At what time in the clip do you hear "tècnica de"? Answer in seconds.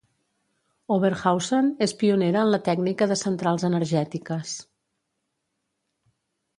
2.71-3.21